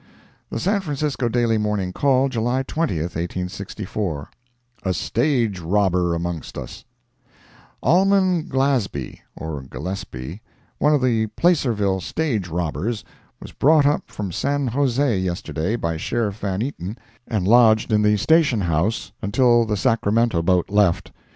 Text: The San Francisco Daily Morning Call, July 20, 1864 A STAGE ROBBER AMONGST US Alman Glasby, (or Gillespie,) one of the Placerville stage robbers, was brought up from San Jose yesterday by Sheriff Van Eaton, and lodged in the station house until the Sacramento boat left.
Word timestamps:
The 0.49 0.59
San 0.59 0.81
Francisco 0.81 1.29
Daily 1.29 1.59
Morning 1.59 1.93
Call, 1.93 2.27
July 2.27 2.63
20, 2.63 2.95
1864 3.01 4.31
A 4.81 4.93
STAGE 4.95 5.59
ROBBER 5.59 6.15
AMONGST 6.15 6.57
US 6.57 6.85
Alman 7.85 8.47
Glasby, 8.49 9.21
(or 9.35 9.61
Gillespie,) 9.61 10.41
one 10.79 10.95
of 10.95 11.03
the 11.03 11.27
Placerville 11.27 12.01
stage 12.01 12.47
robbers, 12.47 13.03
was 13.39 13.51
brought 13.51 13.85
up 13.85 14.09
from 14.09 14.31
San 14.31 14.65
Jose 14.69 15.19
yesterday 15.19 15.75
by 15.75 15.97
Sheriff 15.97 16.39
Van 16.39 16.63
Eaton, 16.63 16.97
and 17.27 17.47
lodged 17.47 17.93
in 17.93 18.01
the 18.01 18.17
station 18.17 18.61
house 18.61 19.11
until 19.21 19.65
the 19.65 19.77
Sacramento 19.77 20.41
boat 20.41 20.71
left. 20.71 21.11